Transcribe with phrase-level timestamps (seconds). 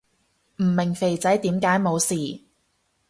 [0.57, 2.41] 唔明肥仔點解冇事